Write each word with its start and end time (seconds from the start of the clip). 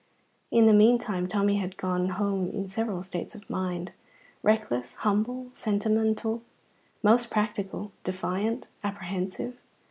In 0.49 0.65
the 0.65 0.73
meantime 0.73 1.27
Tommy 1.27 1.57
had 1.57 1.77
gone 1.77 2.09
home 2.09 2.49
in 2.49 2.67
several 2.69 3.03
states 3.03 3.35
of 3.35 3.47
mind 3.47 3.91
reckless, 4.41 4.95
humble, 4.95 5.49
sentimental, 5.53 6.41
most 7.03 7.29
practical, 7.29 7.91
defiant, 8.03 8.67
apprehensive. 8.83 9.57